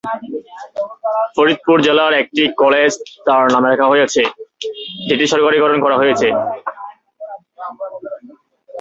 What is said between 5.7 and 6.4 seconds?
করা হয়েছে।